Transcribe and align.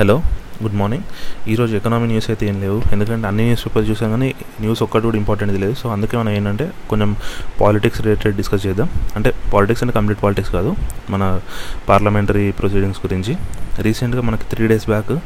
Hello 0.00 0.22
good 0.62 0.74
morning 0.74 1.02
ఈరోజు 1.48 1.76
economy 1.76 2.06
news 2.06 2.30
అయితే 2.30 2.46
ఏం 2.46 2.60
లేవు. 2.60 2.82
ఎందుకంటే 2.92 3.26
అన్ని 3.26 3.42
న్యూస్ 3.42 3.66
పేపర్స్ 3.66 3.90
చూసాం 3.90 4.10
కానీ 4.10 4.34
న్యూస్ 4.60 4.82
ఒక్కటి 4.82 5.04
కూడా 5.04 5.16
ఇంపార్టెంట్ 5.16 5.54
లేదు. 5.54 5.74
సో 5.74 5.88
అందుకే 5.88 6.16
మనం 6.16 6.30
ఏంటంటే 6.30 6.72
కొంచెం 6.90 7.16
పాలిటిక్స్ 7.60 8.02
రిలేటెడ్ 8.02 8.36
డిస్కస్ 8.36 8.66
చేద్దాం. 8.66 8.88
అంటే 9.16 9.34
పాలిటిక్స్ 9.54 9.84
అంటే 9.84 9.94
కంప్లీట్ 9.94 10.22
పాలిటిక్స్ 10.22 10.52
కాదు. 10.52 10.74
మన 11.10 11.40
పార్లమెంటరీ 11.88 12.52
ప్రొసీడింగ్స్ 12.52 12.98
గురించి. 12.98 13.36
రీసెంట్గా 13.78 14.22
మనకి 14.22 14.44
three 14.44 14.66
days 14.66 14.86
back 14.86 15.18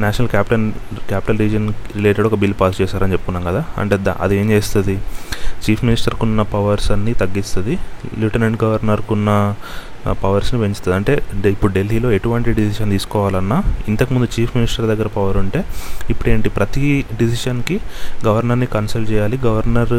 national 0.00 0.28
capital 0.28 0.72
capital 1.08 1.38
region 1.38 1.72
related 1.96 2.26
ఒక 2.26 2.34
బిల్ 2.34 2.54
పాస్ 2.60 2.82
చేశారని 2.82 3.12
చెప్పుకున్నాం 3.12 3.44
కదా. 3.44 3.64
అంటే 3.78 3.96
దా- 3.96 4.16
అది 4.20 4.36
ఏం 4.36 4.50
చేస్తుంది? 4.50 4.98
చీఫ్ 5.64 5.82
మినిస్టర్కు 5.88 6.24
ఉన్న 6.26 6.42
పవర్స్ 6.54 6.88
అన్నీ 6.94 7.12
తగ్గిస్తుంది 7.22 7.74
లెఫ్టినెంట్ 8.20 8.58
గవర్నర్కు 8.64 9.12
ఉన్న 9.18 9.30
పవర్స్ని 10.22 10.58
పెంచుతుంది. 10.60 10.94
అంటే 10.98 11.12
ఇప్పుడు 11.54 11.72
ఢిల్లీలో 11.72 12.08
ఎటువంటి 12.16 12.52
డిసిషన్ 12.60 12.90
తీసుకోవాలన్నా 12.90 13.58
ఇంతకుముందు 13.88 14.28
చీఫ్ 14.34 14.52
మినిస్టర్ 14.56 14.86
దగ్గర 14.92 15.08
పవర్ 15.16 15.36
ఉంటే 15.42 15.60
ఇప్పుడు 16.12 16.28
ఏంటి 16.30 16.48
ప్రతి 16.58 17.04
డిసిషన్కి 17.20 17.76
గవర్నర్ని 18.26 18.68
కన్సల్ట్ 18.76 19.10
చేయాలి 19.12 19.38
గవర్నర్ 19.46 19.94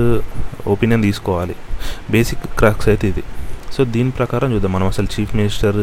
ఒపీనియన్ 0.73 1.05
తీసుకోవాలి. 1.07 1.55
బేసిక్ 2.11 2.43
క్రాక్స్ 2.59 2.89
అయితే 2.93 3.07
ఇది. 3.13 3.23
సో 3.75 3.83
దీని 3.93 4.11
ప్రకారం 4.11 4.49
చూద్దాం. 4.53 4.71
మనం 4.73 4.87
అసలు 4.93 5.07
చీఫ్ 5.13 5.31
మినిస్టర్ 5.35 5.79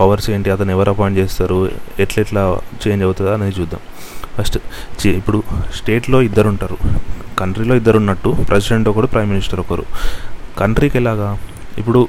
పవర్స్ 0.00 0.28
ఏంటి 0.34 0.50
అతను 0.50 0.70
ఎవరు 0.76 0.90
అపాయింట్ 0.94 1.18
చేస్తారు 1.18 1.58
ఎట్లెట్లా 2.04 2.44
చేంజ్ 2.84 3.04
అవుతుందా 3.06 3.34
అనేది 3.34 3.54
చూద్దాం. 3.60 3.82
ఫస్ట్ 4.36 5.06
ఇప్పుడు 5.20 5.38
స్టేట్లో 5.74 6.20
ఇద్దరు 6.28 6.48
ఉంటారు 6.48 6.78
కంట్రీలో 7.38 7.74
ఇద్దరు 7.80 7.98
ఉన్నట్టు 8.02 8.30
ప్రెసిడెంట్ 8.48 8.88
ఒకరు 8.88 9.06
ప్రైమ్ 9.14 9.28
మినిస్టర్ 9.28 9.60
ఒకరు. 9.60 9.84
కంట్రీకి 10.60 10.96
ఎలాగా? 10.98 11.30
ఇప్పుడు 11.78 12.00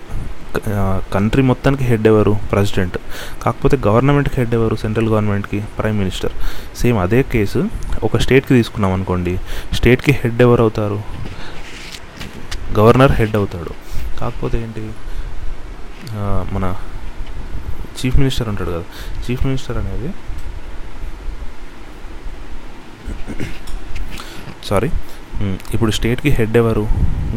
కంట్రీ 1.13 1.41
మొత్తానికి 1.49 1.83
హెడ్ 1.83 2.07
ఎవరు? 2.07 2.33
ప్రెసిడెంట్. 2.51 2.97
కాకపోతే 3.43 3.75
గవర్నమెంట్కి 3.87 4.35
హెడ్ 4.37 4.53
ఎవరు? 4.59 4.75
సెంట్రల్ 4.83 5.09
గవర్నమెంట్కి 5.09 5.59
ప్రైమ్ 5.79 5.97
మినిస్టర్. 5.97 6.33
సేమ్ 6.77 6.97
అదే 7.05 7.19
కేసు 7.33 7.61
ఒక 8.03 8.17
స్టేట్కి 8.23 8.53
తీసుకున్నాం 8.53 8.93
అనుకోండి 8.97 9.33
స్టేట్కి 9.73 10.13
హెడ్ 10.21 10.41
ఎవరు 10.47 10.61
అవుతారు 10.61 10.99
గవర్నర్ 12.79 13.13
హెడ్ 13.19 13.35
అవుతాడు. 13.35 13.73
కాకపోతే 14.19 14.57
ఏంటి? 14.63 14.85
మన 16.55 16.65
చీఫ్ 17.99 18.17
మినిస్టర్ 18.17 18.49
ఉంటాడు 18.49 18.71
కదా. 18.71 18.83
చీఫ్ 19.25 19.43
మినిస్టర్ 19.45 19.77
అనేది 19.77 20.09
సారీ 24.69 24.89
hmm. 25.41 25.55
ఇప్పుడు 25.75 25.91
స్టేట్కి 25.97 26.29
హెడ్ 26.37 26.55
ఎవరు? 26.61 26.83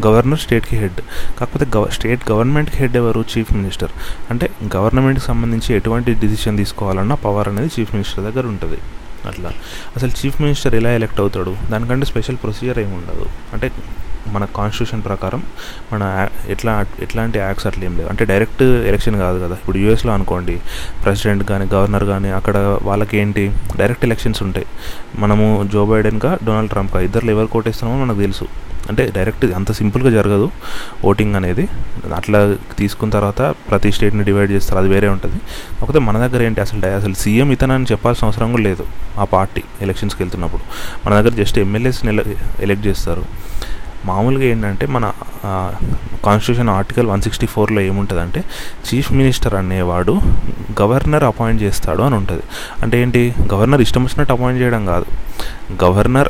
గవర్నర్ 0.05 0.41
స్టేట్కి 0.43 0.75
హెడ్ 0.81 0.99
కాకపోతే 1.39 1.65
గవ 1.75 1.85
స్టేట్ 1.97 2.21
గవర్నమెంట్కి 2.31 2.77
హెడ్ 2.81 2.95
ఎవరు? 3.01 3.21
చీఫ్ 3.31 3.51
మినిస్టర్ 3.57 3.93
అంటే 4.29 4.45
గవర్నమెంట్కి 4.75 5.25
సంబంధించి 5.25 5.69
ఎటువంటి 5.79 6.13
డిసిషన్ 6.23 6.57
తీసుకోవాలన్నా 6.61 7.17
పవర్ 7.25 7.49
అనేది 7.53 7.71
చీఫ్ 7.75 7.91
మినిస్టర్ 7.95 8.23
దగ్గర 8.27 8.45
ఉంటుంది. 8.53 8.79
అట్లా. 9.29 9.49
అసలు 9.95 10.11
చీఫ్ 10.19 10.37
మినిస్టర్ 10.43 10.75
ఎలా 10.79 10.91
ఎలెక్ట్ 10.99 11.19
అవుతాడు? 11.23 11.51
దానికంటే 11.71 12.05
స్పెషల్ 12.11 12.37
ప్రొసీజర్ 12.43 12.79
ఏమి 12.83 12.95
ఉండదు 12.99 13.25
అంటే 13.53 13.67
మన 14.27 14.45
కాన్స్టిట్యూషన్ 14.45 15.03
ప్రకారం 15.03 15.43
మన 15.93 16.03
యా- 16.03 16.51
ఎట్లా 16.51 16.85
ఎట్లాంటి 16.99 17.39
యాక్ట్స్ 17.39 17.67
అట్లా 17.67 17.85
ఏం 17.85 17.97
లేవు. 17.97 18.09
అంటే 18.09 18.25
డైరెక్ట్ 18.25 18.63
ఎలక్షన్ 18.63 19.15
కాదు 19.15 19.39
కదా. 19.39 19.53
ఇప్పుడు 19.53 19.77
యూఎస్లో 19.77 20.13
అనుకోండి 20.13 20.61
ప్రెసిడెంట్ 21.03 21.43
కానీ 21.43 21.69
గవర్నర్ 21.73 22.03
కానీ 22.03 22.29
అక్కడ 22.29 22.79
వాళ్ళకి 22.81 23.17
ఏంటి 23.17 23.51
డైరెక్ట్ 23.77 24.05
ఎలక్షన్స్ 24.05 24.43
ఉంటాయి. 24.43 24.65
మనము 25.19 25.69
జో 25.73 25.85
బైడెన్గా 25.85 26.37
డొనాల్డ్ 26.43 26.71
ట్రంప్గా 26.71 27.01
ఇద్దరు 27.01 27.25
ఎవరు 27.25 27.47
కోటేస్తున్నామో 27.47 28.05
మనకు 28.05 28.19
తెలుసు. 28.19 28.45
అంటే 28.89 29.11
డైరెక్ట్ 29.15 29.45
అంత 29.45 29.71
సింపుల్గా 29.71 30.09
జరగదు 30.09 30.51
ఓటింగ్ 31.05 31.35
అనేది. 31.35 31.67
అట్లా 32.15 32.55
తీసుకున్న 32.77 33.13
తర్వాత 33.13 33.41
ప్రతి 33.41 33.91
స్టేట్ని 33.91 34.23
డివైడ్ 34.23 34.51
చేస్తారు. 34.51 34.79
అది 34.79 34.89
వేరే 34.89 35.07
ఉంటుంది. 35.07 35.35
కాకపోతే 35.79 35.99
మన 35.99 36.17
దగ్గర 36.17 36.43
ఏంటి? 36.43 36.61
అసలు 36.61 36.85
అసలు 36.85 37.13
సీఎం 37.13 37.51
ఇతనని 37.51 37.85
చెప్పాల్సిన 37.91 38.25
అవసరం 38.25 38.51
కూడా 38.51 38.63
లేదు 38.63 38.85
ఆ 39.19 39.23
పార్టీ 39.23 39.63
ఎలక్షన్స్కి 39.81 40.23
వెళ్తున్నప్పుడు. 40.23 40.61
మన 41.05 41.21
దగ్గర 41.21 41.29
జస్ట్ 41.29 41.59
ఎమ్మెల్యేస్ని 41.59 42.21
ఎలెక్ట్ 42.59 42.87
చేస్తారు. 42.87 43.25
మామూలుగా 44.05 44.43
ఏంటంటే 44.43 44.85
మన 44.85 45.11
కాన్స్టిట్యూషన్ 46.25 46.69
ఆర్టికల్ 46.69 47.07
వన్ 47.07 47.21
సిక్స్టీ 47.21 47.47
ఫోర్లో 47.47 47.81
ఏముంటుందంటే 47.81 48.43
చీఫ్ 48.87 49.13
మినిస్టర్ 49.13 49.53
అనేవాడు 49.53 50.19
గవర్నర్ 50.81 51.23
అపాయింట్ 51.23 51.63
చేస్తాడు 51.63 52.01
అని 52.01 52.15
ఉంటుంది. 52.15 52.43
అంటే 52.81 53.01
ఏంటి? 53.01 53.33
గవర్నర్ 53.53 53.81
ఇష్టం 53.81 54.03
వచ్చినట్టు 54.03 54.33
అపాయింట్ 54.33 54.61
చేయడం 54.61 54.85
కాదు. 54.85 55.05
గవర్నర్ 55.83 56.29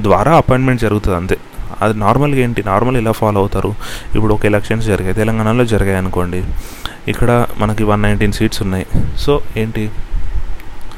ద్వారా 0.00 0.36
అపాయింట్మెంట్ 0.36 0.80
జరుగుతుంది 0.80 1.16
అంతే. 1.16 1.38
అది 1.80 1.98
నార్మల్గా 1.98 2.40
ఏంటి? 2.40 2.62
నార్మల్ 2.66 2.96
ఎలా 2.96 3.12
ఫాలో 3.12 3.40
అవుతారు? 3.40 3.74
ఇప్పుడు 4.14 4.34
ఒక 4.34 4.46
ఎలక్షన్స్ 4.46 4.86
జరిగాయి. 4.86 5.14
తెలంగాణలో 5.14 5.64
జరిగాయి 5.64 5.96
అనుకోండి. 5.96 6.44
ఇక్కడ 7.08 7.46
మనకి 7.58 7.84
వన్ 7.84 8.02
నైన్టీన్ 8.02 8.32
సీట్స్ 8.32 8.62
ఉన్నాయి. 8.62 8.86
సో 9.18 9.40
ఏంటి? 9.56 9.90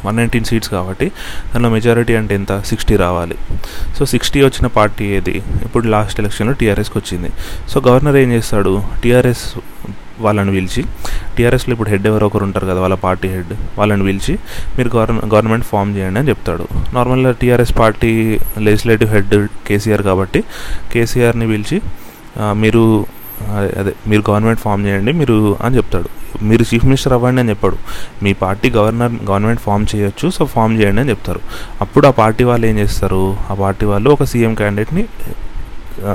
వన్ 0.07 0.17
నైన్టీన్ 0.21 0.47
సీట్స్ 0.51 0.71
కాబట్టి 0.77 1.07
దానిలో 1.53 1.71
మెజారిటీ 1.77 2.15
అంటే 2.21 2.35
ఎంత? 2.41 2.53
సిక్స్టీ 2.71 2.97
రావాలి. 3.05 3.37
సో 3.97 4.05
సిక్స్టీ 4.13 4.41
వచ్చిన 4.49 4.67
పార్టీ 4.79 5.07
ఏది? 5.19 5.37
ఇప్పుడు 5.67 5.85
లాస్ట్ 5.97 6.21
ఎలక్షన్లో 6.25 6.55
టీఆర్ఎస్కి 6.63 6.99
వచ్చింది. 7.01 7.31
సో 7.73 7.77
గవర్నర్ 7.89 8.19
ఏం 8.25 8.31
చేస్తాడు? 8.37 8.75
టీఆర్ఎస్ 9.05 9.47
వాళ్ళని 10.25 10.53
పిలిచి 10.57 10.83
టీఆర్ఎస్లో 11.37 11.73
ఇప్పుడు 11.75 11.91
హెడ్ 11.93 12.07
ఎవరో 12.09 12.25
ఒకరు 12.31 12.45
ఉంటారు 12.47 12.67
కదా 12.71 12.81
వాళ్ళ 12.85 12.97
పార్టీ 13.05 13.29
హెడ్ 13.35 13.53
వాళ్ళని 13.79 14.05
పిలిచి 14.09 14.35
మీరు 14.79 14.89
గవర్న 14.95 15.21
గవర్నమెంట్ 15.35 15.67
ఫామ్ 15.71 15.93
చేయండి 15.97 16.19
అని 16.21 16.29
చెప్తాడు. 16.33 16.65
నార్మల్గా 16.97 17.33
TRS 17.43 17.73
party 17.83 18.11
legislative 18.67 19.11
head 19.15 19.35
KCR 19.69 20.05
కాబట్టి 20.11 20.43
కేసీఆర్ని 20.95 21.49
పిలిచి 21.53 21.79
మీరు 22.65 22.83
అదే- 23.49 23.79
అదే 23.79 23.93
మీరు 24.07 24.23
గవర్నమెంట్ 24.31 24.61
ఫామ్ 24.61 24.87
చేయండి 24.87 25.13
మీరు 25.13 25.57
అని 25.63 25.77
చెప్తాడు. 25.77 26.09
మీరు 26.45 26.63
చీఫ్ 26.63 26.85
మినిస్టర్ 26.85 27.13
అవ్వండి 27.13 27.41
అని 27.41 27.51
చెప్పాడు. 27.51 27.77
మీ 28.23 28.33
పార్టీ 28.33 28.71
గవర్నర్ 28.71 29.13
గవర్నమెంట్ 29.31 29.61
ఫామ్ 29.61 29.87
చేయొచ్చు 29.97 30.31
సో 30.31 30.45
ఫామ్ 30.45 30.83
చేయండి 30.83 31.01
అని 31.01 31.11
చెప్తారు. 31.11 31.41
అప్పుడు 31.81 32.07
ఆ 32.07 32.11
పార్టీ 32.11 32.45
వాళ్ళు 32.45 32.67
ఏం 32.67 32.79
చేస్తారు? 32.79 33.37
ఆ 33.51 33.55
పార్టీ 33.55 33.87
వాళ్ళు 33.87 34.11
ఒక 34.11 34.25
సీఎం 34.25 34.55
క్యాండిడేట్ని 34.55 35.07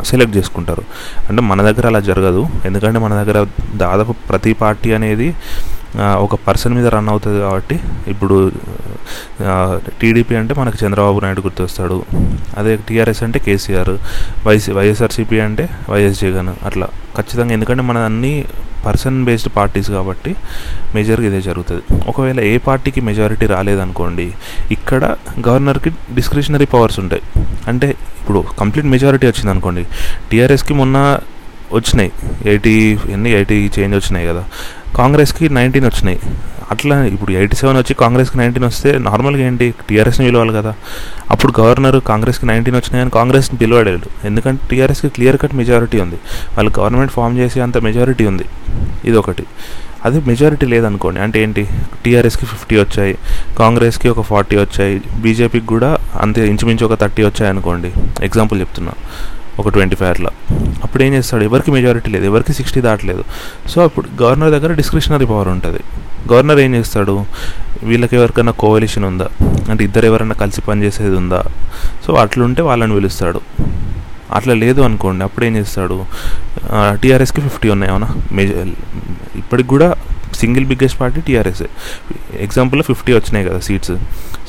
సెలెక్ట్ 0.09 0.35
చేసుకుంటారు. 0.37 0.83
అంటే 1.29 1.41
మన 1.51 1.59
దగ్గర 1.69 1.85
అలా 1.91 2.01
జరగదు. 2.09 2.43
ఎందుకంటే 2.69 2.99
మన 3.05 3.13
దగ్గర 3.21 3.39
దాదాపు 3.83 4.15
ప్రతి 4.29 4.53
పార్టీ 4.63 4.91
అనేది 4.99 5.29
ఒక 6.25 6.35
పర్సన్ 6.45 6.73
మీద 6.77 6.87
రన్ 6.93 7.09
అవుతుంది 7.11 7.39
కాబట్టి 7.43 7.75
ఇప్పుడు 8.13 8.37
టీడీపీ 10.01 10.33
అంటే 10.39 10.53
మనకి 10.59 10.77
చంద్రబాబు 10.81 11.19
నాయుడు 11.23 11.41
గుర్తొస్తాడు. 11.45 11.97
అదే 12.59 12.71
టీఆర్ఎస్ 12.87 13.21
అంటే 13.27 13.39
కేసీఆర్ 13.45 13.93
వైసీ 14.47 14.71
వైఎస్ఆర్సీపీ 14.77 15.39
అంటే 15.47 15.65
వైఎస్ 15.93 16.19
జగన్ 16.23 16.51
అట్లా. 16.69 16.87
ఖచ్చితంగా 17.17 17.53
ఎందుకంటే 17.57 17.83
మన 17.89 17.97
అన్ని 18.09 18.33
పర్సన్ 18.87 19.17
బేస్డ్ 19.27 19.51
పార్టీస్ 19.57 19.89
కాబట్టి 19.97 20.31
మేజర్గా 20.95 21.27
ఇదే 21.31 21.41
జరుగుతుంది. 21.49 21.83
ఒకవేళ 22.11 22.39
ఏ 22.51 22.53
పార్టీకి 22.67 23.01
మెజారిటీ 23.09 23.47
రాలేదనుకోండి 23.55 24.27
ఇక్కడ 24.77 25.03
గవర్నర్కి 25.47 25.91
డిస్క్రిషనరీ 26.19 26.67
పవర్స్ 26.73 26.99
ఉంటాయి. 27.03 27.23
అంటే 27.71 27.89
ఇప్పుడు 28.21 28.41
కంప్లీట్ 28.61 28.89
మెజారిటీ 28.95 29.25
వచ్చింది 29.31 29.51
అనుకోండి 29.55 29.85
టీఆర్ఎస్కి 30.31 30.75
మొన్న 30.81 30.97
వచ్చినాయి 31.77 32.11
ఎయిటీ 32.51 32.73
ఎన్ని 33.13 33.29
ఎయిటీ 33.37 33.59
చేంజ్ 33.75 33.95
వచ్చినాయి 33.99 34.25
కదా 34.31 34.43
కాంగ్రెస్కి 34.99 35.45
నైన్టీన్ 35.57 35.85
వచ్చినాయి. 35.91 36.19
అట్లా 36.73 36.95
ఇప్పుడు 37.13 37.31
ఎయిటీ 37.39 37.55
సెవెన్ 37.59 37.77
వచ్చి 37.79 37.93
కాంగ్రెస్కి 38.01 38.37
నైన్టీన్ 38.41 38.65
వస్తే 38.67 38.89
నార్మల్గా 39.07 39.43
ఏంటి 39.47 39.65
టీఆర్ఎస్ని 39.87 40.23
పిలవాలి 40.27 40.53
కదా. 40.59 40.71
అప్పుడు 41.33 41.51
గవర్నర్ 41.59 41.97
కాంగ్రెస్కి 42.09 42.45
నైన్టీన్ 42.51 42.77
వచ్చినాయని 42.79 43.11
కాంగ్రెస్ని 43.17 43.57
పిలవడాడు 43.61 44.07
ఎందుకంటే 44.29 44.61
టీఆర్ఎస్కి 44.69 45.09
క్లియర్ 45.17 45.37
కట్ 45.41 45.55
మెజారిటీ 45.61 45.97
ఉంది. 46.05 46.17
వాళ్ళు 46.55 46.71
గవర్నమెంట్ 46.79 47.13
ఫామ్ 47.17 47.35
చేసే 47.41 47.59
అంత 47.65 47.77
మెజారిటీ 47.87 48.25
ఉంది. 48.31 48.45
ఇది 49.05 49.17
ఒకటి 49.17 49.43
అదే 50.05 50.21
మెజారిటీ 50.27 50.65
లేదనుకోండి. 50.65 51.19
అంటే 51.19 51.43
ఏంటి? 51.43 51.69
టీఆర్ఎస్కి 52.05 52.45
ఫిఫ్టీ 52.45 52.77
వచ్చాయి. 52.77 53.17
కాంగ్రెస్కి 53.59 54.09
ఒక 54.09 54.21
ఫార్టీ 54.21 54.57
వచ్చాయి. 54.57 55.01
బీజేపీకి 55.19 55.65
కూడా 55.65 55.97
అంతే 56.21 56.47
ఇంచుమించు 56.47 56.85
ఒక 56.85 56.99
థర్టీ 56.99 57.23
వచ్చాయి 57.23 57.49
అనుకోండి. 57.49 57.91
ఎగ్జాంపుల్ 58.23 58.59
చెప్తున్నా. 58.59 58.91
ఒక 59.59 59.69
ట్వంటీ 59.69 59.95
ఫైవ్ 59.95 60.09
అట్లా 60.09 60.29
అప్పుడు 60.83 61.03
ఏం 61.03 61.13
చేస్తాడు? 61.13 61.43
ఎవరికి 61.43 61.71
మెజారిటీ 61.71 62.11
లేదు. 62.11 62.25
ఎవరికి 62.25 62.53
సిక్స్టీ 62.53 62.81
దాటలేదు. 62.81 63.23
సో 63.69 63.83
అప్పుడు 63.83 64.23
గవర్నర్ 64.23 64.51
దగ్గర 64.51 64.73
డిస్క్రిషనరీ 64.73 65.25
పవర్ 65.25 65.47
ఉంటుంది. 65.47 65.79
గవర్నర్ 66.33 66.59
ఏం 66.59 66.75
చేస్తాడు? 66.75 67.25
వీళ్ళకి 67.83 68.15
ఎవరికైనా 68.15 68.51
కోవలిషన్ 68.51 69.05
ఉందా? 69.05 69.27
అంటే 69.69 69.83
ఇద్దరు 69.83 70.05
ఎవరైనా 70.05 70.33
కలిసి 70.33 70.61
పనిచేసేది 70.61 71.15
ఉందా? 71.15 71.43
సో 72.07 72.13
అట్లుంటే 72.13 72.61
వాళ్ళని 72.61 72.95
పిలుస్తాడు. 72.95 73.41
అట్లా 74.33 74.53
లేదు 74.53 74.81
అనుకోండి. 74.81 75.23
అప్పుడు 75.23 75.45
ఏం 75.45 75.55
చేస్తాడు 75.55 76.05
టీఆర్ఎస్కి 77.01 77.41
ఫిఫ్టీ 77.41 77.69
ఉన్నాయి 77.69 77.91
అవునా? 77.91 78.09
మేజర్ 78.31 78.71
ఇప్పటికి 79.35 79.69
కూడా 79.69 79.95
సింగిల్ 80.41 80.65
బిగ్గెస్ట్ 80.71 80.97
పార్టీ 81.01 81.19
టీఆర్ఎస్ 81.27 81.63
ఎగ్జాంపుల్లో 82.45 82.85
ఫిఫ్టీ 82.89 83.11
వచ్చినాయి 83.17 83.45
కదా 83.49 83.59
seats 83.67 83.93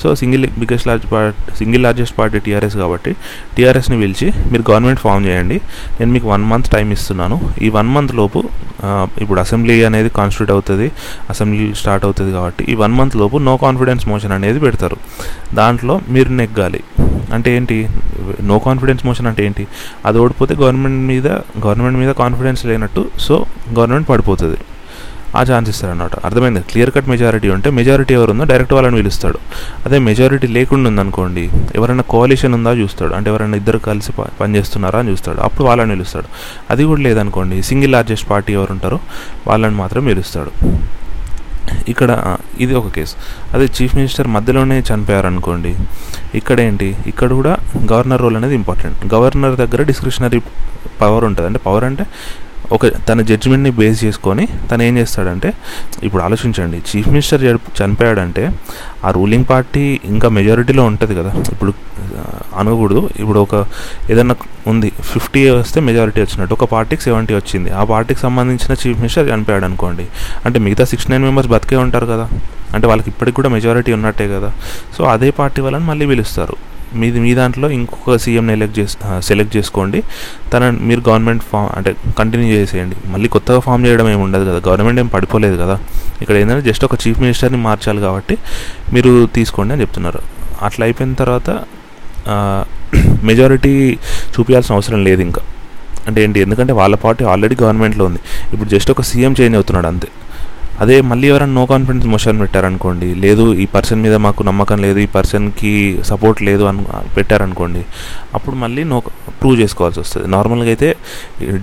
so 0.00 0.09
single 0.21 0.44
biggest 0.61 0.87
large 0.88 1.06
party 1.12 1.55
single 1.61 1.83
largest 1.87 2.15
party 2.21 2.38
TRS 2.47 2.77
కాబట్టి 2.83 3.12
టీఆర్ఎస్ని 3.56 3.97
పిలిచి 4.03 4.29
మీరు 4.53 4.65
గవర్నమెంట్ 4.71 5.00
ఫామ్ 5.06 5.25
చేయండి. 5.29 5.59
నేను 5.99 6.11
మీకు 6.17 6.27
వన్ 6.33 6.44
మంత్ 6.53 6.69
టైం 6.75 6.88
ఇస్తున్నాను. 6.97 7.38
ఈ 7.67 7.71
వన్ 7.79 7.91
మంత్ 7.97 8.15
లోపు 8.21 8.41
ఇప్పుడు 9.23 9.38
అసెంబ్లీ 9.44 9.77
అనేది 9.88 10.11
కాన్స్టిట్యూట్ 10.19 10.53
అవుతుంది. 10.56 10.87
అసెంబ్లీ 11.33 11.67
స్టార్ట్ 11.81 12.05
అవుతుంది 12.09 12.31
కాబట్టి 12.37 12.62
ఈ 12.73 12.77
వన్ 12.83 12.94
మంత్ 12.99 13.17
లోపు 13.23 13.37
నో 13.49 13.55
కాన్ఫిడెన్స్ 13.65 14.05
మోషన్ 14.12 14.35
అనేది 14.38 14.61
పెడతారు. 14.67 14.99
దాంట్లో 15.61 15.97
మీరు 16.17 16.31
నెగ్గాలి. 16.41 16.83
అంటే 17.37 17.50
ఏంటి? 17.56 17.77
నో 18.50 18.56
కాన్ఫిడెన్స్ 18.67 19.03
మోషన్ 19.06 19.29
అంటే 19.31 19.43
ఏంటి? 19.49 19.65
అది 20.09 20.17
ఓడిపోతే 20.23 20.55
గవర్నమెంట్ 20.62 21.00
మీద 21.12 21.29
గవర్నమెంట్ 21.65 21.99
మీద 22.03 22.12
కాన్ఫిడెన్స్ 22.23 22.62
లేనట్టు 22.71 23.05
సో 23.27 23.35
గవర్నమెంట్ 23.79 24.09
పడిపోతుంది. 24.12 24.59
ఆ 25.38 25.43
ఛాన్స్ 25.50 25.69
ఇస్తాడు 25.73 26.19
అర్థమైంది? 26.27 26.61
క్లియర్ 26.71 26.91
కట్ 26.97 27.09
మెజారిటీ 27.12 27.49
ఉంటే 27.56 27.69
మెజారిటీ 27.79 28.12
ఎవరు 28.19 28.31
ఉందో 28.35 28.44
డైరెక్ట్ 28.53 28.75
వాళ్ళని 28.77 28.97
పిలుస్తాడు. 29.00 29.38
అదే 29.87 29.99
మెజారిటీ 30.09 30.49
లేకుండా 30.56 30.88
ఉందనుకోండి 30.93 31.44
ఎవరైనా 31.79 32.05
కోalition 32.15 32.53
ఉందా 32.59 32.73
చూస్తాడు. 32.83 33.12
అంటే 33.19 33.31
ఎవరైనా 33.33 33.56
ఇద్దరు 33.62 33.79
కలిసి 33.88 34.12
పనిచేస్తున్నారా 34.41 34.99
అని 35.03 35.11
చూస్తాడు. 35.12 35.41
అప్పుడు 35.47 35.65
వాళ్ళని 35.69 35.94
పిలుస్తాడు. 35.97 36.29
అది 36.71 36.85
కూడా 36.91 37.03
లేదనుకోండి 37.09 37.59
సింగిల్ 37.71 37.93
లార్జెస్ట్ 37.97 38.29
పార్టీ 38.31 38.53
ఎవరు 38.59 38.73
ఉంటారో 38.77 39.00
వాళ్ళని 39.49 39.77
మాత్రం 39.83 40.05
పిలుస్తాడు. 40.11 40.53
ఇక్కడ 41.93 42.11
ఇది 42.65 42.75
ఒక 42.81 42.88
కేసు 42.97 43.15
అదే 43.55 43.67
చీఫ్ 43.77 43.94
మినిస్టర్ 43.97 44.29
మధ్యలోనే 44.35 44.77
చనిపోయారనుకోండి 44.88 45.73
ఇక్కడ 46.38 46.59
ఏంటి? 46.67 46.88
ఇక్కడ 47.11 47.31
కూడా 47.38 47.53
గవర్నర్ 47.93 48.23
రోల్ 48.25 48.37
అనేది 48.41 48.55
ఇంపార్టెంట్ 48.61 49.00
గవర్నర్ 49.15 49.56
దగ్గర 49.62 49.83
డిస్క్రిషనరీ 49.91 50.41
పవర్ 51.03 51.25
ఉంటుంది. 51.29 51.47
అంటే 51.50 51.61
పవర్ 51.67 51.85
అంటే 51.85 52.05
ఒక 52.73 52.87
తన 52.87 53.21
జడ్జిమెంట్ని 53.21 53.71
బేస్ 53.71 54.05
చేసుకొని 54.05 54.49
తను 54.71 54.83
ఏం 54.83 54.99
చేస్తాడంటే 54.99 55.53
ఇప్పుడు 56.03 56.23
ఆలోచించండి. 56.23 56.77
చీఫ్ 56.77 57.09
మినిస్టర్ 57.09 57.45
చనిపోయాడంటే 57.83 58.53
ఆ 59.05 59.11
రూలింగ్ 59.11 59.45
పార్టీ 59.51 60.01
ఇంకా 60.05 60.29
మెజారిటీలో 60.29 60.85
ఉంటుంది 60.85 61.15
కదా. 61.15 61.33
ఇప్పుడు 61.53 61.73
అనకూడదు. 62.57 63.11
ఇప్పుడు 63.21 63.39
ఒక 63.39 63.67
ఏదన్నా 64.11 64.35
ఉంది 64.67 64.93
ఫిఫ్టీ 65.01 65.51
వస్తే 65.51 65.81
మెజారిటీ 65.81 66.21
వచ్చినట్టు 66.21 66.55
ఒక 66.55 66.65
పార్టీకి 66.65 67.03
సెవెంటీ 67.03 67.35
వచ్చింది. 67.35 67.71
ఆ 67.71 67.85
పార్టీకి 67.85 68.21
సంబంధించిన 68.21 68.73
చీఫ్ 68.73 68.99
మినిస్టర్ 68.99 69.31
చనిపోయాడు 69.31 69.65
అనుకోండి. 69.65 70.07
అంటే 70.45 70.59
మిగతా 70.59 70.85
సిక్స్టీ 70.85 71.12
నైన్ 71.12 71.25
మెంబర్స్ 71.25 71.51
బతికే 71.51 71.77
ఉంటారు 71.77 72.07
కదా. 72.07 72.29
అంటే 72.75 72.87
వాళ్ళకి 72.87 73.11
ఇప్పటికి 73.11 73.37
కూడా 73.37 73.49
మెజారిటీ 73.49 73.93
ఉన్నట్టే 73.93 74.29
కదా. 74.29 74.53
సో 74.99 75.05
అదే 75.05 75.31
పార్టీ 75.31 75.62
వాళ్ళని 75.62 75.85
మళ్ళీ 75.85 76.07
పిలుస్తారు. 76.07 76.57
మీది 77.00 77.21
మీ 77.21 77.35
దాంట్లో 77.35 77.71
ఇంకొక 77.71 78.17
సీఎంని 78.25 78.53
ఎలెక్ట్ 78.53 78.79
చేసి 78.79 78.97
సెలెక్ట్ 79.29 79.56
చేసుకోండి. 79.56 79.99
తన 80.53 80.71
మీరు 80.88 81.03
గవర్నమెంట్ 81.09 81.43
ఫామ్ 81.50 81.69
అంటే 81.77 81.91
కంటిన్యూ 82.19 82.49
చేసేయండి. 82.59 82.97
మళ్ళీ 83.12 83.29
కొత్తగా 83.29 83.61
ఫామ్ 83.67 83.87
చేయడం 83.87 84.09
ఏమి 84.15 84.23
ఉండదు 84.23 84.44
కదా. 84.50 84.61
గవర్నమెంట్ 84.69 85.00
ఏం 85.00 85.06
పడిపోలేదు 85.06 85.56
కదా. 85.62 85.77
ఇక్కడ 86.23 86.37
ఏంటంటే 86.43 86.65
జస్ట్ 86.71 86.85
ఒక 86.85 86.97
చీఫ్ 87.03 87.21
మినిస్టర్ని 87.25 87.61
మార్చాలి 87.69 88.00
కాబట్టి 88.00 88.37
మీరు 88.94 89.12
తీసుకోండి 89.38 89.73
అని 89.75 89.83
చెప్తున్నారు. 89.83 90.23
అట్లా 90.69 90.85
అయిపోయిన 90.87 91.15
తర్వాత 91.23 91.50
మెజారిటీ 93.29 93.75
చూపించాల్సిన 94.35 94.75
అవసరం 94.75 95.05
లేదు 95.05 95.23
ఇంకా. 95.23 95.43
అంటే 96.06 96.23
ఏంటి? 96.25 96.38
ఎందుకంటే 96.41 96.73
వాళ్ళ 96.73 96.94
పార్టీ 96.97 97.25
ఆల్రెడీ 97.25 97.56
గవర్నమెంట్లో 97.62 98.05
ఉంది. 98.05 98.21
ఇప్పుడు 98.53 98.69
జస్ట్ 98.69 98.91
ఒక 98.91 99.00
సీఎం 99.00 99.35
చేంజ్ 99.41 99.56
అవుతున్నాడు 99.56 99.87
అంతే. 99.87 100.09
అదే 100.82 100.96
మళ్ళీ 101.11 101.26
ఎవరైనా 101.32 101.55
నో 101.58 101.62
కాన్ఫిడెన్స్ 101.70 102.06
మోషన్ 102.12 102.38
పెట్టారనుకోండి 102.43 103.08
లేదు 103.25 103.44
ఈ 103.62 103.64
పర్సన్ 103.75 104.00
మీద 104.06 104.17
మాకు 104.26 104.43
నమ్మకం 104.49 104.78
లేదు 104.84 104.99
ఈ 105.05 105.06
పర్సన్కి 105.14 105.73
సపోర్ట్ 106.11 106.40
లేదు 106.49 106.64
అను 106.70 106.82
పెట్టారనుకోండి 107.17 107.82
అప్పుడు 108.37 108.56
మళ్ళీ 108.62 108.82
నో 108.93 108.99
ప్రూవ్ 109.40 109.56
చేసుకోవాల్సి 109.62 109.99
వస్తుంది. 110.02 110.26
నార్మల్గా 110.34 110.70
అయితే 110.75 110.88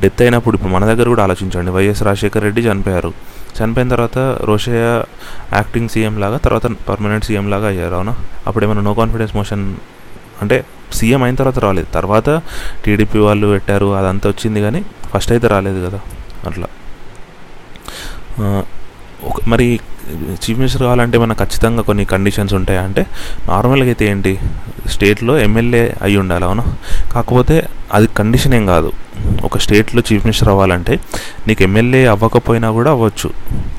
డెత్ 0.03 0.21
అయినప్పుడు 0.25 0.55
ఇప్పుడు 0.57 0.73
మన 0.75 0.83
దగ్గర 0.91 1.07
కూడా 1.13 1.23
ఆలోచించండి. 1.27 1.71
వైఎస్ 1.77 2.03
రాజశేఖర 2.09 2.43
రెడ్డి 2.47 2.63
చనిపోయారు. 2.69 3.11
చనిపోయిన 3.57 3.89
తర్వాత 3.95 4.17
రోషయ్య 4.49 4.85
యాక్టింగ్ 5.57 5.89
సీఎం 5.95 6.15
లాగా 6.23 6.37
తర్వాత 6.45 6.65
పర్మనెంట్ 6.89 7.25
సీఎం 7.29 7.47
లాగా 7.53 7.67
అయ్యారు 7.73 7.95
అవునా? 7.99 8.13
అప్పుడు 8.47 8.63
ఏమైనా 8.67 8.83
నో 8.89 8.93
కాన్ఫిడెన్స్ 9.01 9.33
మోషన్ 9.39 9.65
అంటే 10.43 10.57
సీఎం 10.99 11.21
అయిన 11.25 11.35
తర్వాత 11.41 11.59
రాలేదు. 11.67 11.89
తర్వాత 11.97 12.29
టీడీపీ 12.85 13.19
వాళ్ళు 13.27 13.47
పెట్టారు 13.55 13.89
అదంతా 13.99 14.27
వచ్చింది 14.33 14.61
కానీ 14.67 14.81
ఫస్ట్ 15.11 15.33
అయితే 15.35 15.49
రాలేదు 15.55 15.81
కదా 15.87 15.99
అట్లా. 16.49 16.69
మరి 19.47 19.79
చీఫ్ 20.33 20.57
మినిస్టర్ 20.57 20.81
కావాలంటే 20.81 21.17
మనకు 21.17 21.39
ఖచ్చితంగా 21.39 21.81
కొన్ని 21.81 22.05
కండిషన్స్ 22.05 22.53
ఉంటాయా? 22.53 22.81
అంటే 22.81 23.05
నార్మల్గా 23.49 23.85
అయితే 23.85 24.05
ఏంటి? 24.05 24.39
స్టేట్లో 24.87 25.39
ఎమ్మెల్యే 25.39 25.95
అయి 26.01 26.17
ఉండాలి 26.17 26.45
అవునా? 26.45 26.63
కాకపోతే 27.11 27.67
అది 27.93 28.07
కండిషన్ 28.07 28.53
ఏం 28.53 28.65
కాదు. 28.65 28.91
ఒక 29.43 29.57
స్టేట్లో 29.57 30.01
చీఫ్ 30.01 30.25
మినిస్టర్ 30.25 30.49
అవ్వాలంటే 30.49 30.99
నీకు 31.47 31.63
ఎమ్మెల్యే 31.63 32.05
అవ్వకపోయినా 32.05 32.71
కూడా 32.71 32.91
అవ్వచ్చు. 32.91 33.29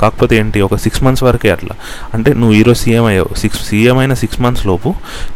కాకపోతే 0.00 0.36
ఏంటి? 0.36 0.60
ఒక 0.60 0.74
సిక్స్ 0.74 1.02
మంత్స్ 1.02 1.24
వరకే 1.24 1.50
అట్లా. 1.50 1.76
అంటే 2.14 2.34
నువ్వు 2.34 2.52
ఈరోజు 2.52 2.78
సీఎం 2.78 3.04
అయ్యావు. 3.04 3.34
సిక్స్ 3.34 3.68
సీఎం 3.68 3.98
అయిన 3.98 4.14
సిక్స్ 4.14 4.40
మంత్స్ 4.40 4.66
లోపు 4.66 4.88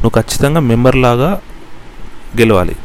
నువ్వు 0.02 0.22
ఖచ్చితంగా 0.22 0.60
మెంబర్ 0.60 0.96
లాగా 0.96 1.40
గెలవాలి. 2.40 2.76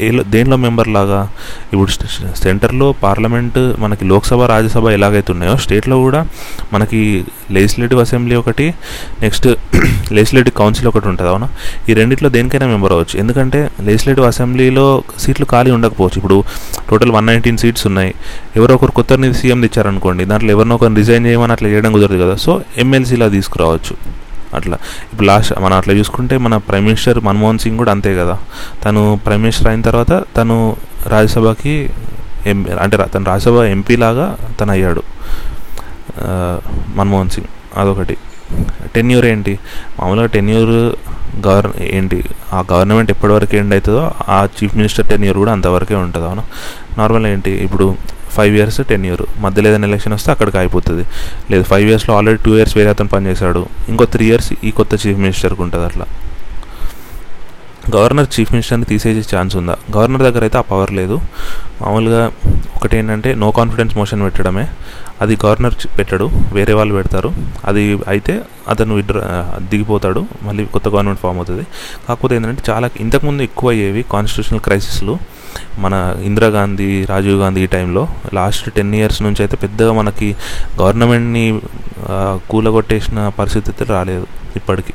ఏలో 0.00 0.22
దేనిలో 0.22 0.56
మెంబర్ 0.56 0.88
లాగా? 0.88 1.28
ఇప్పుడు 1.72 1.90
సెంటర్లో 2.34 2.92
పార్లమెంట్ 2.92 3.58
మనకి 3.78 4.04
లోక్సభ 4.04 4.42
రాజ్యసభ 4.42 4.88
ఎలాగైతే 4.88 5.32
ఉన్నాయో 5.32 5.56
స్టేట్లో 5.56 5.98
కూడా 5.98 6.26
మనకి 6.72 7.24
లెజిస్లేటివ్ 7.52 8.00
అసెంబ్లీ 8.00 8.34
ఒకటి 8.34 8.74
నెక్స్ట్ 9.20 9.46
లెజిస్లేటివ్ 10.16 10.54
కౌన్సిల్ 10.54 10.88
ఒకటి 10.88 11.08
ఉంటుంది 11.08 11.30
అవునా? 11.30 11.48
ఈ 11.88 11.94
రెండిట్లో 11.94 12.28
దేనికైనా 12.28 12.66
మెంబర్ 12.66 12.92
అవ్వచ్చు. 12.92 13.18
ఎందుకంటే 13.18 13.70
లెజిస్లేటివ్ 13.80 14.26
అసెంబ్లీలో 14.26 15.02
సీట్లు 15.18 15.46
ఖాళీ 15.50 15.70
ఉండకపోవచ్చు. 15.70 16.16
ఇప్పుడు 16.16 16.44
టోటల్ 16.90 17.10
వన్ 17.10 17.26
నైన్టీన్ 17.26 17.58
సీట్స్ 17.58 17.86
ఉన్నాయి. 17.86 18.14
ఎవరో 18.56 18.74
ఒకరు 18.74 18.92
కొత్త 18.92 19.32
సీఎం 19.32 19.60
తెచ్చారనుకోండి 19.60 20.24
దాంట్లో 20.24 20.50
ఎవరినో 20.50 20.74
ఒకరిని 20.74 20.96
రిజైన్ 20.96 21.26
చేయమని 21.26 21.52
అట్లా 21.52 21.68
చేయడం 21.68 21.92
కుదరదు 21.92 22.24
కదా. 22.24 22.36
సో 22.36 22.60
ఎమ్మెల్సీలా 22.78 23.28
తీసుకురావచ్చు. 23.28 24.25
అట్లా. 24.56 24.78
ఇప్పుడు 25.12 25.26
లాస్ట్ 25.26 25.60
మనం 25.60 25.76
అట్లా 25.76 25.94
చూసుకుంటే 25.94 26.38
మన 26.38 26.56
ప్రైమ్ 26.56 26.84
మినిస్టర్ 26.84 27.20
మన్మోహన్ 27.20 27.58
సింగ్ 27.58 27.78
కూడా 27.78 27.90
అంతే 27.90 28.16
కదా. 28.16 28.38
తను 28.84 29.20
ప్రైమ్ 29.26 29.42
మినిస్టర్ 29.42 29.68
అయిన 29.68 29.80
తర్వాత 29.80 30.24
తను 30.36 30.76
రాజ్యసభకి 31.06 31.90
ఎం 32.46 32.66
అంటే 32.80 32.96
రా- 32.96 33.08
తను 33.08 33.24
రాజ్యసభ 33.24 33.62
ఎంపీ 33.62 33.96
లాగా 33.96 34.36
తను 34.60 34.72
అయ్యాడు. 34.72 35.02
మన్మోహన్ 36.94 37.30
సింగ్ 37.30 37.78
అదొకటి. 37.78 38.16
టెన్యూర్ 38.94 39.26
ఏంటి? 39.26 39.58
మామూలుగా 40.00 40.26
టెన్యూర్ 40.26 40.96
గవర్న 41.46 41.70
ఏంటి? 41.82 42.24
ఆ 42.52 42.64
గవర్నమెంట్ 42.72 43.10
ఎప్పటివరకు 43.10 43.56
ఎండ్ 43.56 43.74
అవుతుందో 43.74 44.10
ఆ 44.28 44.48
చీఫ్ 44.64 44.76
మినిస్టర్ 44.76 45.06
టెన్యూర్ 45.06 45.38
కూడా 45.38 45.52
అంతవరకే 45.52 45.94
ఉంటుంది 45.94 46.26
అవును? 46.26 46.42
నార్మల్ 46.98 47.26
ఏంటి? 47.26 47.50
ఇప్పుడు 47.50 47.96
ఫైవ్ 48.36 48.54
ఇయర్స్ 48.58 48.80
టెన్ 48.90 49.06
ఇయర్ 49.08 49.24
మధ్యలో 49.44 49.68
ఏదైనా 49.70 49.88
ఎలక్షన్ 49.88 50.14
వస్తే 50.16 50.30
అక్కడికి 50.34 50.58
అయిపోతుంది 50.62 51.04
లేదు 51.50 51.64
ఫైవ్ 51.72 51.88
ఇయర్స్లో 51.90 52.14
ఆల్రెడీ 52.16 52.40
టూ 52.46 52.52
ఇయర్స్ 52.58 52.76
వేరే 52.76 52.90
అతను 52.94 53.10
పనిచేశాడు. 53.16 53.62
ఇంకో 53.88 54.04
త్రీ 54.14 54.26
ఇయర్స్ 54.30 54.50
ఈ 54.64 54.70
కొత్త 54.80 54.94
చీఫ్ 54.94 55.20
మినిస్టర్కి 55.24 55.62
ఉంటుంది 55.66 55.86
అట్లా. 55.86 56.06
గవర్నర్ 57.94 58.28
చీఫ్ 58.34 58.52
మినిస్టర్ని 58.52 58.86
తీసేసే 58.90 59.36
ఛాన్స్ 59.36 59.54
ఉందా? 59.56 59.74
గవర్నర్ 59.96 60.22
దగ్గర 60.26 60.42
అయితే 60.46 60.58
ఆ 60.58 60.64
పవర్ 60.70 60.92
లేదు. 60.98 61.16
మామూలుగా 61.82 62.22
ఒకటి 62.76 62.94
ఏంటంటే 62.96 63.30
నో 63.42 63.48
కాన్ఫిడెన్స్ 63.58 63.92
మోషన్ 63.96 64.22
పెట్టడమే. 64.22 64.64
అది 65.20 65.34
గవర్నర్ 65.44 65.74
పెట్టడు 65.98 66.26
వేరే 66.52 66.72
వాళ్ళు 66.78 66.94
పెడతారు. 66.94 67.30
అది 67.64 67.84
అయితే 68.08 68.34
అతను 68.68 68.94
విడ్రా 68.94 69.22
దిగిపోతాడు. 69.70 70.22
మళ్ళీ 70.42 70.64
కొత్త 70.74 70.88
గవర్నమెంట్ 70.88 71.20
ఫామ్ 71.20 71.36
అవుతుంది. 71.36 71.64
కాకపోతే 72.08 72.34
ఏంటంటే 72.36 72.62
చాలా 72.70 72.90
ఇంతకుముందు 73.00 73.42
ఎక్కువ 73.48 73.70
అయ్యేవి 73.70 74.04
కాన్స్టిట్యూషనల్ 74.12 74.64
క్రైసిస్లు 74.66 75.16
మన 75.78 75.94
ఇందిరాగాంధీ 76.24 76.88
రాజీవ్ 77.10 77.38
గాంధీ 77.40 77.60
ఈ 77.64 77.70
టైంలో 77.74 78.02
లాస్ట్ 78.34 78.70
టెన్ 78.76 78.94
ఇయర్స్ 78.94 79.20
నుంచి 79.22 79.40
అయితే 79.42 79.56
పెద్దగా 79.56 79.92
మనకి 79.92 80.28
గవర్నమెంట్ని 80.80 81.60
కూలగొట్టేసిన 82.50 83.28
పరిస్థితి 83.38 83.70
అయితే 83.70 83.84
రాలేదు 83.92 84.26
ఇప్పటికీ. 84.56 84.94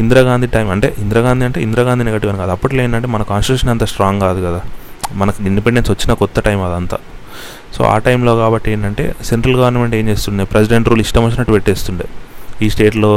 ఇందిరాగాంధీ 0.00 0.46
టైం 0.54 0.70
అంటే 0.70 0.94
ఇందిరాగాంధీ 0.98 1.44
అంటే 1.44 1.60
ఇందిరాగాంధీ 1.66 2.04
నెగటివ్ 2.04 2.30
అని 2.32 2.38
కాదు. 2.38 2.52
అప్పట్లో 2.56 2.80
ఏంటంటే 2.82 3.08
మన 3.08 3.22
కాన్స్టిట్యూషన్ 3.22 3.70
అంత 3.74 3.84
స్ట్రాంగ్ 3.92 4.20
కాదు 4.20 4.40
కదా. 4.46 4.60
మనకి 5.20 5.46
ఇండిపెండెన్స్ 5.50 5.90
వచ్చిన 5.90 6.12
కొత్త 6.22 6.40
టైం 6.48 6.62
అదంతా. 6.62 6.98
సో 7.76 7.84
ఆ 7.84 7.98
టైంలో 8.06 8.32
కాబట్టి 8.36 8.68
ఏంటంటే 8.74 9.04
సెంట్రల్ 9.24 9.56
గవర్నమెంట్ 9.56 9.94
ఏం 9.94 10.08
చేస్తుండే? 10.08 10.44
ప్రెసిడెంట్ 10.52 10.88
రూల్ 10.88 11.00
ఇష్టం 11.00 11.24
వచ్చినట్టు 11.26 11.52
పెట్టేస్తుండే. 11.52 12.06
ఈ 12.64 12.68
స్టేట్లో 12.74 13.12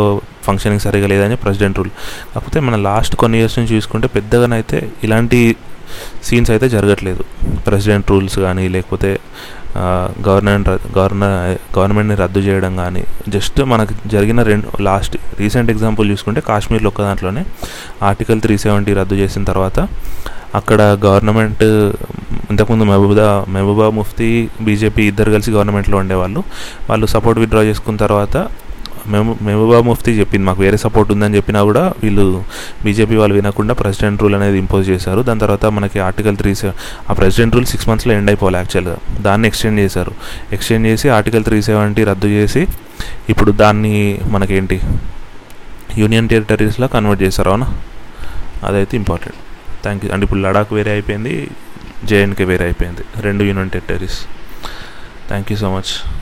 ఫంక్షనింగ్ 0.46 0.84
సరిగా 0.86 1.08
లేదని 1.12 1.36
ప్రెసిడెంట్ 1.44 1.78
రూల్ 1.80 1.90
కాకపోతే 2.34 2.60
మన 2.60 2.76
లాస్ట్ 2.88 3.16
కొన్ని 3.22 3.38
ఇయర్స్ 3.40 3.56
నుంచి 3.60 3.72
చూసుకుంటే 3.76 4.08
పెద్దగానైతే 4.16 4.80
ఇలాంటి 5.04 5.40
సీన్స్ 6.28 6.52
అయితే 6.52 6.70
జరగట్లేదు. 6.76 7.24
ప్రెసిడెంట్ 7.68 8.12
రూల్స్ 8.12 8.38
కానీ 8.46 8.66
లేకపోతే 8.76 9.12
గవర్నమెంట్ 10.28 10.70
గవర్నర్ 10.98 11.36
గవర్నమెంట్ని 11.78 12.16
రద్దు 12.22 12.40
చేయడం 12.40 12.74
కానీ 12.76 13.04
జస్ట్ 13.36 13.60
మనకు 13.74 13.94
జరిగిన 14.14 14.42
రెండు 14.50 14.84
లాస్ట్ 14.84 15.16
రీసెంట్ 15.40 15.70
ఎగ్జాంపుల్ 15.74 16.12
చూసుకుంటే 16.12 16.42
కాశ్మీర్లో 16.50 16.90
ఒక్క 16.92 17.02
దాంట్లోనే 17.02 17.44
ఆర్టికల్ 18.10 18.42
త్రీ 18.46 18.58
సెవెంటీ 18.66 18.94
రద్దు 18.94 19.16
చేసిన 19.16 19.44
తర్వాత 19.52 19.80
అక్కడ 20.60 20.82
గవర్నమెంట్ 21.06 21.64
ఇంతకుముందు 22.52 22.86
మహబూబా 22.90 23.28
మహబూబా 23.54 23.88
ముఫ్తీ 24.00 24.30
బీజేపీ 24.68 25.04
ఇద్దరు 25.12 25.32
కలిసి 25.32 25.52
గవర్నమెంట్లో 25.52 25.98
ఉండేవాళ్ళు. 25.98 26.44
వాళ్ళు 26.90 27.06
సపోర్ట్ 27.14 27.40
విత్డ్రా 27.40 27.62
చేసుకున్న 27.70 27.98
తర్వాత 28.06 28.38
మేము 29.08 29.38
మహబూబా 29.42 29.82
ముఫ్తీ 29.82 30.12
చెప్పింది 30.20 30.46
మాకు 30.46 30.62
వేరే 30.62 30.78
సపోర్ట్ 30.78 31.12
ఉందని 31.12 31.36
చెప్పినా 31.36 31.64
కూడా 31.64 31.94
వీళ్ళు 32.04 32.44
బీజేపీ 32.84 33.16
వాళ్ళు 33.16 33.36
వినకుండా 33.36 33.74
ప్రెసిడెంట్ 33.74 34.22
రూల్ 34.22 34.36
అనేది 34.36 34.58
ఇంపోజ్ 34.58 34.90
చేశారు. 34.90 35.22
దాని 35.22 35.40
తర్వాత 35.40 35.66
మనకి 35.66 36.00
ఆర్టికల్ 36.00 36.38
త్రీ 36.38 36.56
ఆ 37.10 37.14
ప్రెసిడెంట్ 37.14 37.56
రూల్ 37.56 37.66
సిక్స్ 37.66 37.90
మంత్స్లో 37.90 38.14
ఎండ్ 38.14 38.30
అయిపోవాలి 38.30 38.58
యాక్చువల్గా 38.58 38.98
దాన్ని 39.22 39.48
ఎక్స్టెండ్ 39.48 39.80
చేశారు. 39.80 40.12
ఎక్స్టెండ్ 40.52 40.88
చేసి 40.88 41.10
ఆర్టికల్ 41.10 41.44
త్రీ 41.44 41.62
సెవెంటీ 41.62 42.04
రద్దు 42.04 42.28
చేసి 42.28 42.68
ఇప్పుడు 43.30 43.52
దాన్ని 43.52 44.20
మనకేంటి? 44.28 44.82
యూనియన్ 45.98 46.30
టెరిటరీస్లో 46.30 46.88
కన్వర్ట్ 46.88 47.24
చేశారు 47.24 47.50
అవునా? 47.50 47.74
అదైతే 48.64 48.98
ఇంపార్టెంట్ 48.98 49.38
థ్యాంక్ 49.84 50.06
యూ 50.06 50.12
అండ్ 50.12 50.24
ఇప్పుడు 50.24 50.40
లడాక్ 50.40 50.74
వేరే 50.74 50.92
అయిపోయింది 50.92 51.48
జేఎన్కే 52.06 52.44
వేరే 52.44 52.64
అయిపోయింది. 52.66 53.22
రెండు 53.22 53.44
union 53.44 53.70
territories 53.70 54.20
thank 55.28 55.52
you 55.52 55.58
so 55.58 55.78
much 55.78 56.21